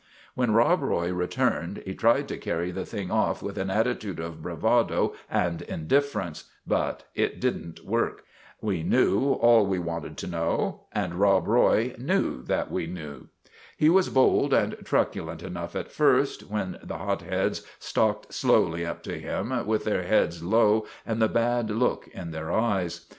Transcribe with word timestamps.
"When 0.33 0.49
Rob 0.55 0.81
Roy 0.81 1.13
returned 1.13 1.83
he 1.85 1.93
tried 1.93 2.27
to 2.29 2.37
carry 2.39 2.71
the 2.71 2.87
thing 2.87 3.11
off 3.11 3.43
with 3.43 3.55
an 3.59 3.69
attitude 3.69 4.19
of 4.19 4.41
bravado 4.41 5.13
and 5.29 5.59
indiffer 5.67 6.25
ence; 6.25 6.45
but 6.65 7.03
it 7.13 7.39
did 7.39 7.55
n't 7.63 7.85
work. 7.85 8.25
We 8.61 8.81
knew 8.81 9.33
all 9.33 9.67
we 9.67 9.77
wanted 9.77 10.17
to 10.17 10.27
know, 10.27 10.87
and 10.91 11.13
Rob 11.19 11.47
Roy 11.47 11.93
knew 11.99 12.41
that 12.45 12.71
we 12.71 12.87
knew. 12.87 13.27
He 13.77 13.89
was 13.89 14.09
bold 14.09 14.55
and 14.55 14.75
truculent 14.83 15.43
enough 15.43 15.75
at 15.75 15.91
first, 15.91 16.49
when 16.49 16.79
the 16.81 16.97
hot 16.97 17.21
heads 17.21 17.63
stalked 17.77 18.33
slowly 18.33 18.83
up 18.83 19.03
to 19.03 19.19
him, 19.19 19.67
with 19.67 19.83
their 19.83 20.01
heads 20.01 20.41
low 20.41 20.87
and 21.05 21.21
the 21.21 21.29
bad 21.29 21.69
look 21.69 22.07
in 22.07 22.31
their 22.31 22.51
eyes. 22.51 23.05